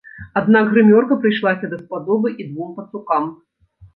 Аднак 0.39 0.71
грымёрка 0.71 1.17
прыйшлася 1.25 1.69
даспадобы 1.75 2.27
і 2.45 2.47
двум 2.49 2.73
пацукам. 2.79 3.23